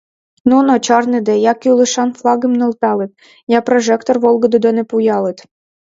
[0.49, 3.11] Нуно, чарныде, я кӱлешан флагым нӧлталыт,
[3.57, 5.37] я прожектор волгыдо дене пӱялыт.